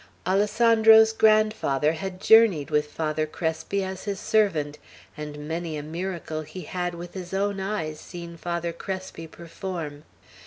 [0.25, 4.79] Alessandro's grandfather had journeyed with Father Crespi as his servant,
[5.15, 10.03] and many a miracle he had with his own eyes seen Father Crespi perform.